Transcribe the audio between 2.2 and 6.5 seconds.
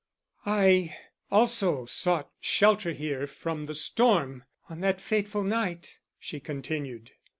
shelter here from the storm on that fateful night," she